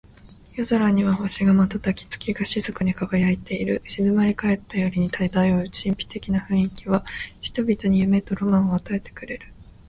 [0.55, 3.83] 夜空には星が瞬き、月が静かに輝いている。
[3.85, 7.05] 静まり返った夜に漂う神秘的な雰囲気は、
[7.39, 9.53] 人々に夢とロマンを与えてくれる。